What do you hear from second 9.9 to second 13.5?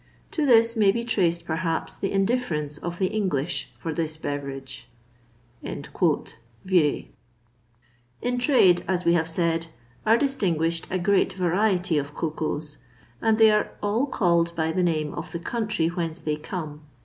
are distinguished a great variety of cocoas, and